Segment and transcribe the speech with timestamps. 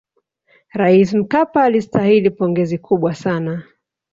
[0.73, 3.63] raisi mkapa alistahili pongezi kubwa sana